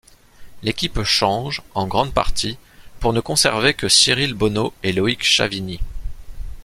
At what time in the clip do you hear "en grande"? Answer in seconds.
1.75-2.11